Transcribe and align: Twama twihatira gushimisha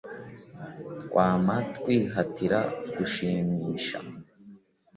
Twama 1.01 1.55
twihatira 1.75 2.59
gushimisha 2.95 3.99